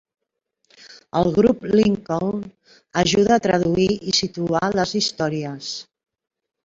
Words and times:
El 1.19 1.27
Grup 1.35 1.67
Lincoln 1.79 2.41
ajuda 3.03 3.37
a 3.37 3.43
traduir 3.47 3.89
i 4.13 4.17
situar 4.23 4.63
les 4.81 4.95
històries. 5.01 5.71